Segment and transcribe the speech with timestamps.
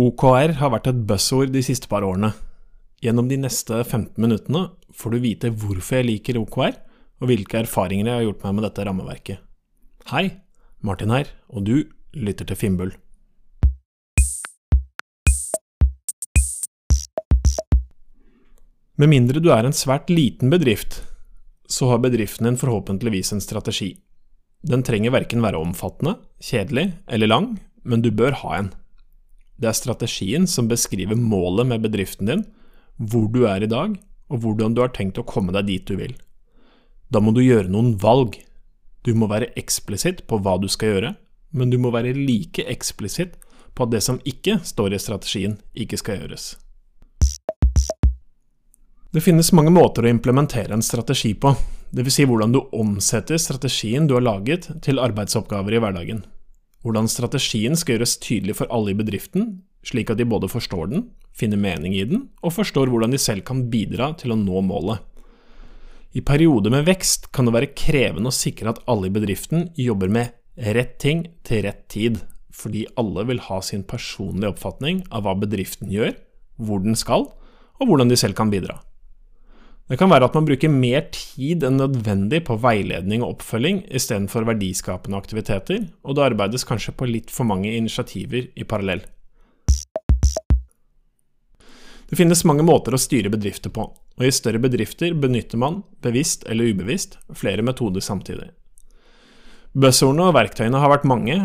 [0.00, 2.30] OKR har vært et buzzord de siste par årene.
[3.04, 6.78] Gjennom de neste 15 minuttene får du vite hvorfor jeg liker OKR,
[7.20, 9.42] og hvilke erfaringer jeg har gjort meg med dette rammeverket.
[10.08, 10.24] Hei,
[10.80, 11.74] Martin her, og du
[12.16, 12.94] lytter til Finnbull.
[18.96, 21.02] Med mindre du er en svært liten bedrift,
[21.68, 23.98] så har bedriften din forhåpentligvis en strategi.
[24.64, 27.52] Den trenger verken være omfattende, kjedelig eller lang,
[27.84, 28.76] men du bør ha en.
[29.60, 32.46] Det er strategien som beskriver målet med bedriften din,
[32.96, 33.98] hvor du er i dag,
[34.32, 36.14] og hvordan du har tenkt å komme deg dit du vil.
[37.12, 38.38] Da må du gjøre noen valg.
[39.04, 41.12] Du må være eksplisitt på hva du skal gjøre,
[41.52, 43.36] men du må være like eksplisitt
[43.76, 46.54] på at det som ikke står i strategien, ikke skal gjøres.
[49.10, 51.52] Det finnes mange måter å implementere en strategi på,
[51.90, 52.14] dvs.
[52.14, 56.22] Si hvordan du omsetter strategien du har laget, til arbeidsoppgaver i hverdagen
[56.84, 61.06] hvordan strategien skal gjøres tydelig for alle i bedriften, slik at de både forstår den,
[61.36, 65.00] finner mening i den, og forstår hvordan de selv kan bidra til å nå målet.
[66.16, 70.10] I perioder med vekst kan det være krevende å sikre at alle i bedriften jobber
[70.10, 70.34] med
[70.74, 72.18] rett ting til rett tid,
[72.50, 76.16] fordi alle vil ha sin personlige oppfatning av hva bedriften gjør,
[76.58, 77.28] hvor den skal,
[77.80, 78.80] og hvordan de selv kan bidra.
[79.90, 84.46] Det kan være at man bruker mer tid enn nødvendig på veiledning og oppfølging istedenfor
[84.46, 89.02] verdiskapende aktiviteter, og det arbeides kanskje på litt for mange initiativer i parallell.
[92.06, 96.46] Det finnes mange måter å styre bedrifter på, og i større bedrifter benytter man, bevisst
[96.46, 98.52] eller ubevisst, flere metoder samtidig.
[99.74, 101.36] Buzzordene og verktøyene har vært mange.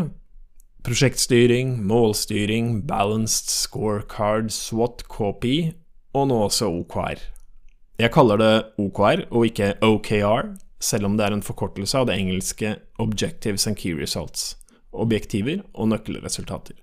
[0.86, 5.72] Prosjektstyring, målstyring, balanced scorecard, SWAT, KPI,
[6.14, 7.32] og nå også OKR.
[7.96, 12.18] Jeg kaller det OKR og ikke OKR, selv om det er en forkortelse av det
[12.20, 14.58] engelske Objectives and Key Results,
[14.92, 16.76] objektiver og nøkkelresultater.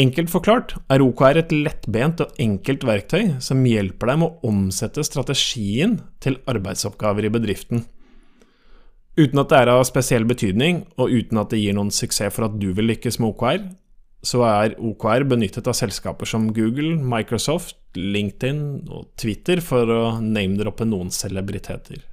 [0.00, 5.02] Enkelt forklart er OKR et lettbent og enkelt verktøy som hjelper deg med å omsette
[5.04, 7.86] strategien til arbeidsoppgaver i bedriften.
[9.18, 12.46] Uten at det er av spesiell betydning, og uten at det gir noen suksess for
[12.46, 13.64] at du vil lykkes med OKR,
[14.20, 20.86] så er OKR benyttet av selskaper som Google, Microsoft, LinkedIn og Twitter, for å name-droppe
[20.88, 22.04] noen celebriteter.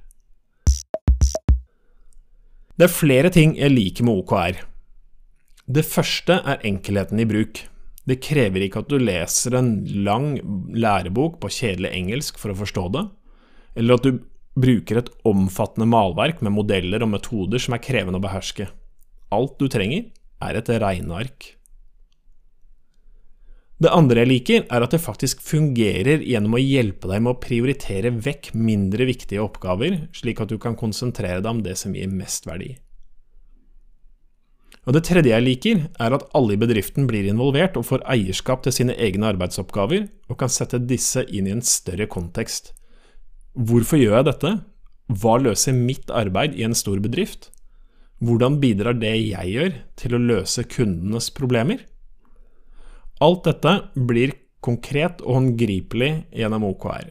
[2.78, 4.62] Det er flere ting jeg liker med OKR.
[5.68, 7.60] Det første er enkelheten i bruk.
[8.08, 9.72] Det krever ikke at du leser en
[10.06, 10.38] lang
[10.72, 13.04] lærebok på kjedelig engelsk for å forstå det,
[13.82, 14.22] eller at du
[14.58, 18.70] bruker et omfattende malverk med modeller og metoder som er krevende å beherske.
[19.34, 20.08] Alt du trenger,
[20.40, 21.57] er et regneark.
[23.78, 27.38] Det andre jeg liker, er at det faktisk fungerer gjennom å hjelpe deg med å
[27.38, 32.10] prioritere vekk mindre viktige oppgaver, slik at du kan konsentrere deg om det som gir
[32.10, 32.72] mest verdi.
[34.88, 38.64] Og Det tredje jeg liker, er at alle i bedriften blir involvert og får eierskap
[38.64, 42.72] til sine egne arbeidsoppgaver, og kan sette disse inn i en større kontekst.
[43.52, 44.52] Hvorfor gjør jeg dette?
[45.12, 47.50] Hva løser mitt arbeid i en stor bedrift?
[48.24, 51.84] Hvordan bidrar det jeg gjør, til å løse kundenes problemer?
[53.18, 53.72] Alt dette
[54.06, 54.30] blir
[54.62, 57.08] konkret og håndgripelig gjennom OKR.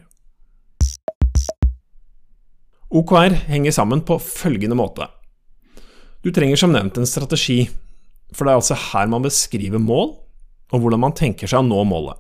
[2.88, 5.10] OKR henger sammen på følgende måte.
[6.24, 7.66] Du trenger som nevnt en strategi,
[8.32, 10.16] for det er altså her man beskriver mål,
[10.72, 12.16] og hvordan man tenker seg å nå målet.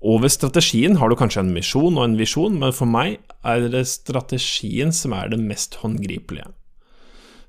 [0.00, 3.86] Over strategien har du kanskje en misjon og en visjon, men for meg er det
[3.92, 6.48] strategien som er det mest håndgripelige.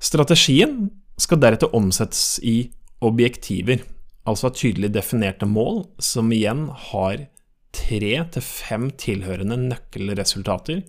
[0.03, 2.65] Strategien skal deretter omsettes i
[3.03, 3.83] objektiver
[4.27, 7.27] altså tydelig definerte mål, som igjen har
[7.75, 10.83] tre til fem tilhørende nøkkelresultater,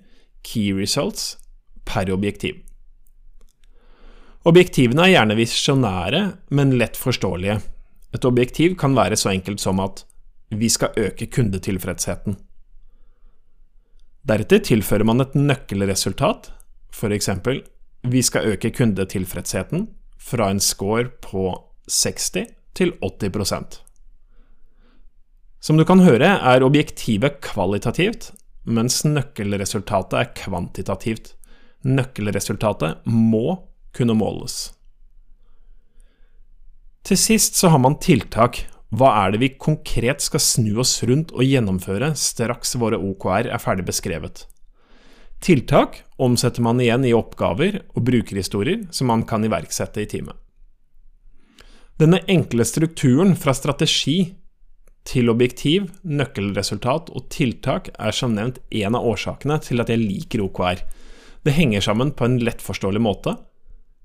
[0.46, 1.36] key results,
[1.88, 2.60] per objektiv.
[4.48, 6.20] Objektivene er gjerne visjonære,
[6.54, 7.58] men lett forståelige.
[8.14, 10.04] Et objektiv kan være så enkelt som at
[10.48, 12.38] vi skal øke kundetilfredsheten.
[14.28, 16.50] Deretter tilfører man et nøkkelresultat,
[17.12, 17.62] eksempel
[18.02, 19.88] vi skal øke kundetilfredsheten
[20.18, 21.50] fra en score på
[21.88, 23.82] 60 til 80
[25.60, 28.30] Som du kan høre, er objektivet kvalitativt,
[28.64, 31.34] mens nøkkelresultatet er kvantitativt.
[31.82, 33.58] Nøkkelresultatet må
[33.96, 34.72] kunne måles.
[37.02, 38.66] Til sist så har man tiltak.
[38.88, 43.60] Hva er det vi konkret skal snu oss rundt og gjennomføre straks våre OKR er
[43.60, 44.46] ferdig beskrevet?
[45.44, 50.34] Tiltak omsetter man igjen i oppgaver og brukerhistorier som man kan iverksette i teamet.
[51.98, 54.20] Denne enkle strukturen fra strategi
[55.08, 60.44] til objektiv, nøkkelresultat og tiltak er som nevnt en av årsakene til at jeg liker
[60.44, 60.84] OKR.
[61.42, 63.34] Det henger sammen på en lettforståelig måte,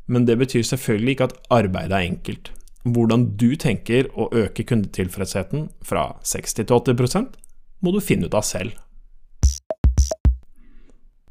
[0.09, 2.51] men det betyr selvfølgelig ikke at arbeidet er enkelt.
[2.83, 7.37] hvordan du tenker å øke kundetilfredsheten fra 60 til 80%
[7.79, 8.73] må du finne ut av selv.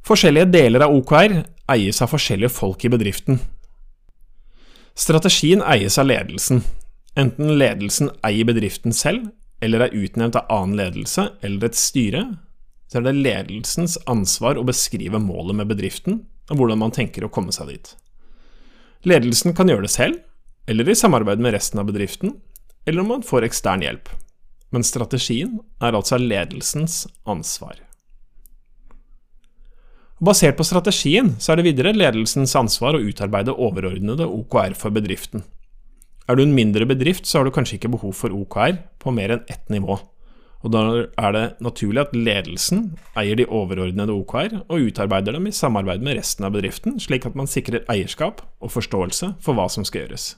[0.01, 1.43] Forskjellige deler av OKR
[1.75, 3.37] eies av forskjellige folk i bedriften.
[4.95, 6.61] Strategien eies av ledelsen,
[7.17, 9.31] enten ledelsen eier bedriften selv,
[9.63, 12.25] eller er utnevnt av annen ledelse eller et styre,
[12.91, 17.31] så er det ledelsens ansvar å beskrive målet med bedriften, og hvordan man tenker å
[17.33, 17.95] komme seg dit.
[19.09, 20.19] Ledelsen kan gjøre det selv,
[20.69, 22.37] eller i samarbeid med resten av bedriften,
[22.85, 24.11] eller om man får ekstern hjelp.
[24.75, 27.79] Men strategien er altså ledelsens ansvar.
[30.23, 35.43] Basert på strategien så er det videre ledelsens ansvar å utarbeide overordnede OKR for bedriften.
[36.31, 39.35] Er du en mindre bedrift, så har du kanskje ikke behov for OKR på mer
[39.35, 39.97] enn ett nivå.
[40.63, 40.83] Og da
[41.19, 42.85] er det naturlig at ledelsen
[43.19, 47.35] eier de overordnede OKR og utarbeider dem i samarbeid med resten av bedriften, slik at
[47.35, 50.37] man sikrer eierskap og forståelse for hva som skal gjøres.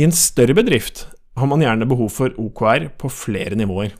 [0.00, 1.04] I en større bedrift
[1.36, 3.92] har man gjerne behov for OKR på flere nivåer.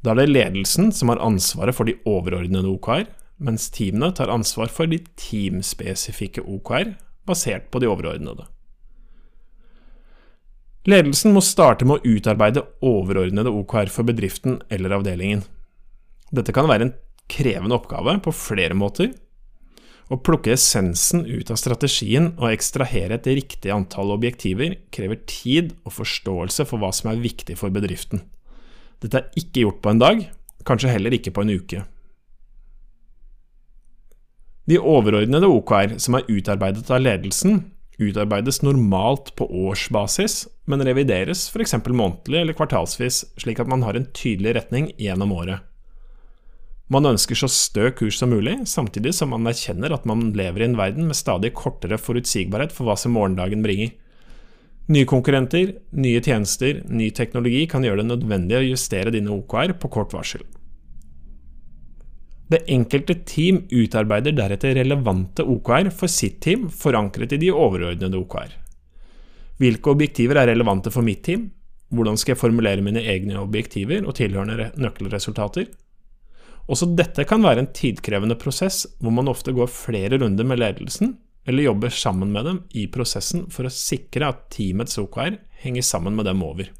[0.00, 3.04] Da er det ledelsen som har ansvaret for de overordnede OKR,
[3.40, 6.94] mens teamene tar ansvar for de teamspesifikke OKR
[7.28, 8.46] basert på de overordnede.
[10.88, 15.44] Ledelsen må starte med å utarbeide overordnede OKR for bedriften eller avdelingen.
[16.32, 16.94] Dette kan være en
[17.30, 19.12] krevende oppgave på flere måter.
[20.10, 25.94] Å plukke essensen ut av strategien og ekstrahere et riktig antall objektiver krever tid og
[26.00, 28.24] forståelse for hva som er viktig for bedriften.
[29.00, 30.22] Dette er ikke gjort på en dag,
[30.68, 31.84] kanskje heller ikke på en uke.
[34.70, 37.64] De overordnede OKR som er utarbeidet av ledelsen,
[38.00, 41.74] utarbeides normalt på årsbasis, men revideres f.eks.
[41.88, 45.66] månedlig eller kvartalsvis, slik at man har en tydelig retning gjennom året.
[46.90, 50.66] Man ønsker så stø kurs som mulig, samtidig som man erkjenner at man lever i
[50.66, 53.92] en verden med stadig kortere forutsigbarhet for hva som morgendagen bringer.
[54.90, 59.90] Nye konkurrenter, nye tjenester, ny teknologi kan gjøre det nødvendig å justere dine OKR på
[59.94, 60.42] kort varsel.
[62.50, 68.56] Det enkelte team utarbeider deretter relevante OKR for sitt team, forankret i de overordnede OKR.
[69.62, 71.46] Hvilke objektiver er relevante for mitt team?
[71.94, 75.70] Hvordan skal jeg formulere mine egne objektiver og tilhørende nøkkelresultater?
[76.66, 81.14] Også dette kan være en tidkrevende prosess, hvor man ofte går flere runder med ledelsen
[81.50, 86.14] eller jobber sammen med dem i prosessen for å sikre at teamets OKR henger sammen
[86.14, 86.70] med dem over.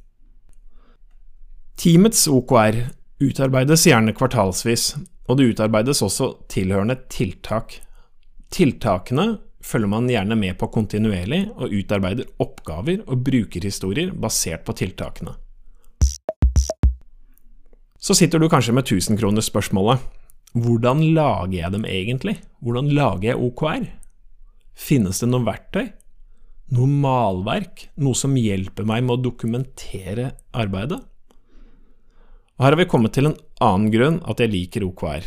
[1.81, 2.85] Teamets OKR
[3.21, 4.95] utarbeides gjerne kvartalsvis,
[5.27, 7.81] og det utarbeides også tilhørende tiltak.
[8.55, 9.27] Tiltakene
[9.65, 15.35] følger man gjerne med på kontinuerlig, og utarbeider oppgaver og brukerhistorier basert på tiltakene.
[18.01, 20.01] Så sitter du kanskje med tusenkronersspørsmålet.
[20.57, 22.39] Hvordan lager jeg dem egentlig?
[22.65, 23.85] Hvordan lager jeg OKR?
[24.81, 25.91] Finnes det noe verktøy?
[26.73, 27.89] Noe malverk?
[28.01, 31.03] Noe som hjelper meg med å dokumentere arbeidet?
[32.57, 35.27] Og her har vi kommet til en annen grunn at jeg liker OKR.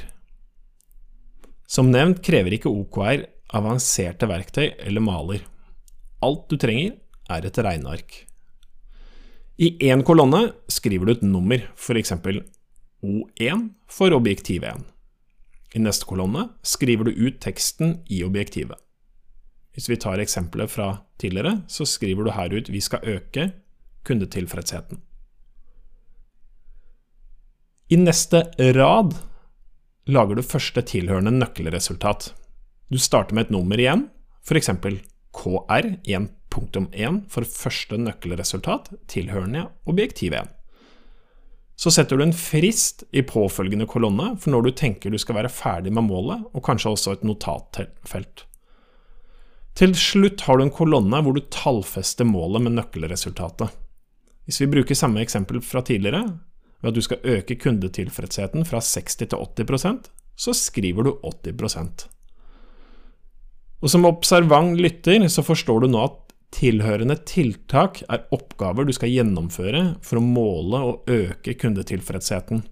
[1.69, 3.25] Som nevnt krever ikke OKR
[3.57, 5.41] avanserte verktøy eller maler.
[6.23, 6.97] Alt du trenger,
[7.31, 8.15] er et regneark.
[9.63, 10.41] I én kolonne
[10.71, 12.13] skriver du et nummer, f.eks.
[13.03, 14.83] O1 for objektiv 1.
[15.73, 18.82] I neste kolonne skriver du ut teksten i objektivet.
[19.73, 20.89] Hvis vi tar eksempelet fra
[21.21, 23.51] tidligere, så skriver du her ut 'vi skal øke
[24.05, 25.01] kundetilfredsheten'.
[27.89, 29.13] I neste rad
[30.07, 32.33] lager du første tilhørende nøkkelresultat.
[32.92, 34.09] Du starter med et nummer igjen,
[34.45, 34.69] f.eks.
[35.33, 40.47] KR 1.1 for første nøkkelresultat tilhørende objektiv 1.
[41.75, 45.49] Så setter du en frist i påfølgende kolonne for når du tenker du skal være
[45.49, 48.45] ferdig med målet, og kanskje også et notatfelt.
[49.83, 53.68] Til slutt har du en kolonne hvor du tallfester målet med nøkkelresultatet.
[54.47, 56.21] Hvis vi bruker samme eksempel fra tidligere,
[56.80, 60.07] ved at du skal øke kundetilfredsheten fra 60 til 80%
[60.40, 62.07] så skriver du 80%
[63.83, 66.19] Og Som observant lytter så forstår du nå at
[66.56, 72.63] tilhørende tiltak er oppgaver du skal gjennomføre for å måle og øke kundetilfredsheten.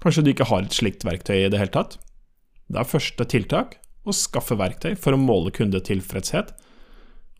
[0.00, 1.98] Kanskje du ikke har et slikt verktøy i det hele tatt?
[2.72, 6.54] Det er første tiltak å skaffe verktøy for å måle kundetilfredshet,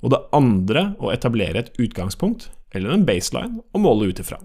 [0.04, 4.38] og det andre å etablere et utgangspunkt, eller en baseline, å måle ut ifra.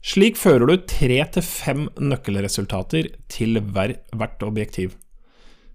[0.00, 4.94] Slik fører du tre til fem nøkkelresultater til hvert objektiv.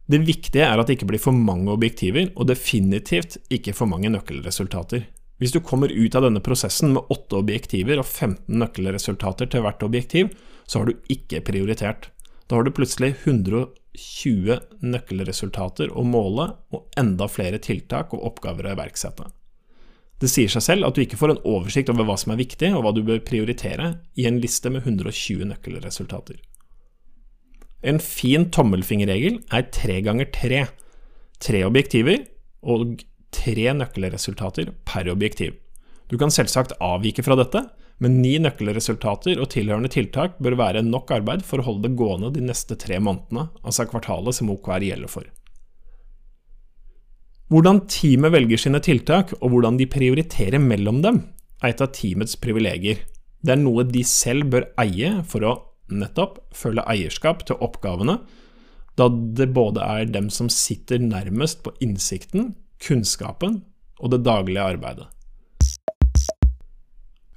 [0.10, 4.10] Det viktige er at det ikke blir for mange objektiver, og definitivt ikke for mange
[4.14, 5.06] nøkkelresultater.
[5.42, 9.84] Hvis du kommer ut av denne prosessen med åtte objektiver og 15 nøkkelresultater til hvert
[9.84, 10.30] objektiv,
[10.66, 12.10] så har du ikke prioritert.
[12.48, 13.66] Da har du plutselig 100
[14.00, 19.28] 20 nøkkelresultater å måle og enda flere tiltak og oppgaver å iverksette.
[20.22, 22.72] Det sier seg selv at du ikke får en oversikt over hva som er viktig,
[22.72, 26.40] og hva du bør prioritere, i en liste med 120 nøkkelresultater.
[27.86, 30.64] En fin tommelfingerregel er tre ganger tre.
[31.44, 32.24] Tre objektiver
[32.64, 33.04] og
[33.36, 35.60] tre nøkkelresultater per objektiv.
[36.10, 37.66] Du kan selvsagt avvike fra dette,
[38.04, 42.34] men ni nøkkelresultater og tilhørende tiltak bør være nok arbeid for å holde det gående
[42.36, 45.30] de neste tre månedene, altså kvartalet som OKR gjelder for.
[47.54, 51.22] Hvordan teamet velger sine tiltak, og hvordan de prioriterer mellom dem,
[51.62, 53.04] er et av teamets privilegier.
[53.46, 55.54] Det er noe de selv bør eie for å
[55.94, 58.18] nettopp føle eierskap til oppgavene,
[58.98, 63.62] da det både er dem som sitter nærmest på innsikten, kunnskapen
[64.00, 65.08] og det daglige arbeidet.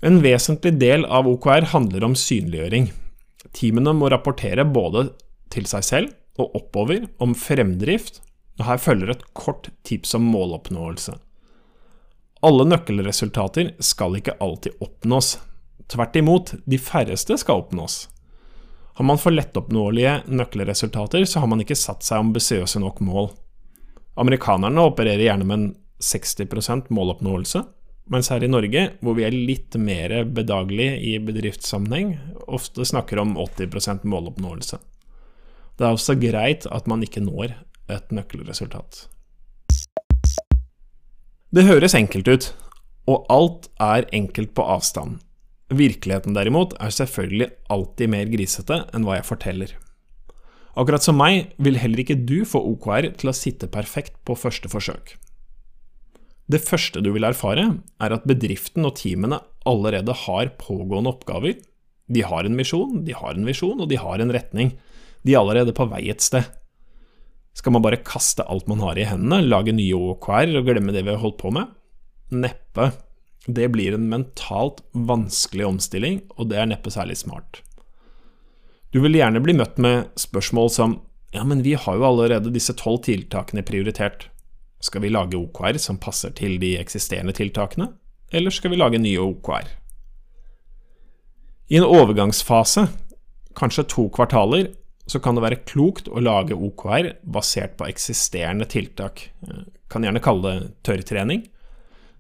[0.01, 2.93] En vesentlig del av OKR handler om synliggjøring.
[3.57, 5.09] Teamene må rapportere både
[5.51, 8.21] til seg selv og oppover om fremdrift,
[8.61, 11.17] og her følger et kort tips om måloppnåelse.
[12.47, 15.33] Alle nøkkelresultater skal ikke alltid oppnås.
[15.91, 18.05] Tvert imot, de færreste skal oppnås.
[18.99, 23.33] Har man for lettoppnåelige nøkkelresultater, så har man ikke satt seg ambisiøse nok mål.
[24.19, 25.69] Amerikanerne opererer gjerne med en
[26.03, 27.65] 60% måloppnåelse,
[28.13, 32.17] mens her i Norge, hvor vi er litt mer bedagelige i bedriftssammenheng,
[32.49, 34.81] ofte snakker om 80% måloppnåelse.
[35.79, 37.55] Det er også greit at man ikke når
[37.93, 39.07] et nøkkelresultat.
[41.55, 42.51] Det høres enkelt ut,
[43.09, 45.21] og alt er enkelt på avstand.
[45.73, 49.73] Virkeligheten derimot er selvfølgelig alltid mer grisete enn hva jeg forteller.
[50.79, 54.71] Akkurat som meg vil heller ikke du få OKR til å sitte perfekt på første
[54.71, 55.17] forsøk.
[56.49, 57.67] Det første du vil erfare,
[58.01, 61.59] er at bedriften og teamene allerede har pågående oppgaver.
[62.09, 64.73] De har en misjon, de har en visjon, og de har en retning.
[65.27, 66.47] De er allerede på vei et sted.
[67.59, 71.03] Skal man bare kaste alt man har i hendene, lage nye OKR og glemme det
[71.05, 71.69] vi har holdt på med?
[72.33, 72.93] Neppe.
[73.49, 77.61] Det blir en mentalt vanskelig omstilling, og det er neppe særlig smart.
[78.93, 80.97] Du vil gjerne bli møtt med spørsmål som
[81.35, 84.31] ja, men vi har jo allerede disse tolv tiltakene prioritert.
[84.81, 87.91] Skal vi lage OKR som passer til de eksisterende tiltakene,
[88.31, 89.67] eller skal vi lage nye OKR?
[91.69, 92.87] I en overgangsfase,
[93.59, 94.71] kanskje to kvartaler,
[95.09, 99.31] så kan det være klokt å lage OKR basert på eksisterende tiltak.
[99.89, 101.47] Kan gjerne kalle det tørrtrening.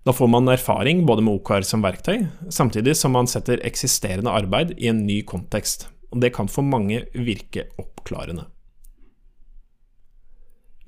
[0.08, 4.72] Da får man erfaring både med OKR som verktøy, samtidig som man setter eksisterende arbeid
[4.80, 5.90] i en ny kontekst.
[6.08, 8.46] Og det kan for mange virke oppklarende.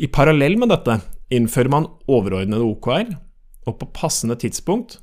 [0.01, 0.97] I parallell med dette
[1.31, 3.15] innfører man overordnede OKR,
[3.69, 4.99] og på passende tidspunkt,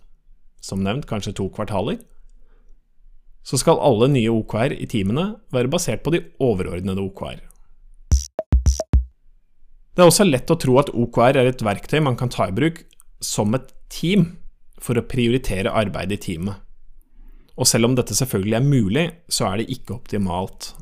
[0.62, 2.00] som nevnt kanskje to kvartaler,
[3.48, 7.40] så skal alle nye OKR i teamene være basert på de overordnede OKR.
[9.98, 12.54] Det er også lett å tro at OKR er et verktøy man kan ta i
[12.54, 12.84] bruk
[13.24, 14.28] som et team
[14.84, 16.60] for å prioritere arbeidet i teamet.
[17.58, 20.76] Og selv om dette selvfølgelig er mulig, så er det ikke optimalt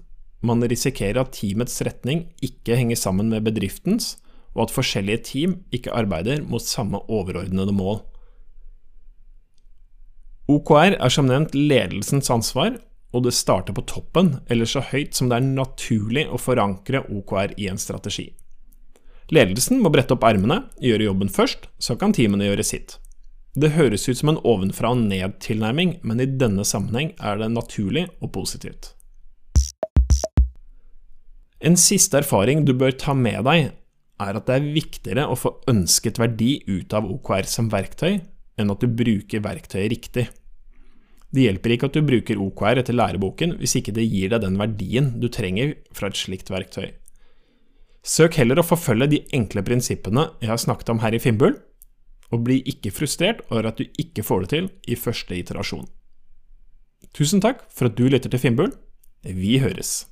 [0.45, 4.15] man risikerer at teamets retning ikke henger sammen med bedriftens,
[4.55, 8.01] og at forskjellige team ikke arbeider mot samme overordnede mål.
[10.51, 12.77] OKR er som nevnt ledelsens ansvar,
[13.15, 17.55] og det starter på toppen, eller så høyt som det er naturlig å forankre OKR
[17.61, 18.29] i en strategi.
[19.33, 22.99] Ledelsen må brette opp ermene, gjøre jobben først, så kan teamene gjøre sitt.
[23.55, 28.05] Det høres ut som en ovenfra og ned-tilnærming, men i denne sammenheng er det naturlig
[28.19, 28.91] og positivt.
[31.65, 33.71] En siste erfaring du bør ta med deg,
[34.21, 38.21] er at det er viktigere å få ønsket verdi ut av OKR som verktøy,
[38.55, 40.27] enn at du bruker verktøyet riktig.
[41.35, 44.59] Det hjelper ikke at du bruker OKR etter læreboken hvis ikke det gir deg den
[44.59, 46.93] verdien du trenger fra et slikt verktøy.
[48.05, 51.57] Søk heller å forfølge de enkle prinsippene jeg har snakket om her i Finnbull,
[52.33, 55.85] og bli ikke frustrert over at du ikke får det til i første iterasjon.
[57.15, 58.73] Tusen takk for at du lytter til Finnbull.
[59.25, 60.03] Vi høres.